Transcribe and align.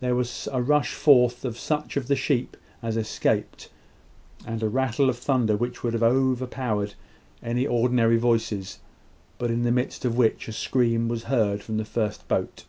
There 0.00 0.16
was 0.16 0.48
a 0.50 0.60
rush 0.60 0.94
forth 0.94 1.44
of 1.44 1.56
such 1.56 1.96
of 1.96 2.08
the 2.08 2.16
sheep 2.16 2.56
as 2.82 2.96
escaped, 2.96 3.70
and 4.44 4.60
a 4.64 4.68
rattle 4.68 5.08
of 5.08 5.16
thunder 5.16 5.56
which 5.56 5.84
would 5.84 5.92
have 5.92 6.02
overpowered 6.02 6.94
any 7.40 7.68
ordinary 7.68 8.16
voices, 8.16 8.80
but 9.38 9.48
in 9.52 9.62
the 9.62 9.70
midst 9.70 10.04
of 10.04 10.16
which 10.18 10.48
a 10.48 10.52
scream 10.52 11.06
was 11.06 11.22
heard 11.30 11.62
from 11.62 11.76
the 11.76 11.84
first 11.84 12.26
boat. 12.26 12.64